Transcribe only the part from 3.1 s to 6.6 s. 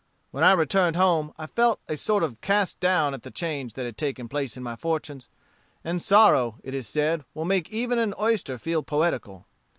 at the change that had taken place in my fortunes, and sorrow,